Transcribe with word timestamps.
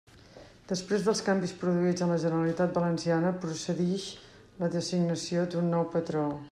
Després 0.69 1.03
dels 1.07 1.19
canvis 1.27 1.53
produïts 1.63 2.05
en 2.05 2.13
la 2.13 2.17
Generalitat 2.25 2.73
Valenciana, 2.79 3.35
procedix 3.45 4.09
la 4.63 4.75
designació 4.79 5.49
d'un 5.55 5.73
nou 5.77 5.91
patró. 5.97 6.27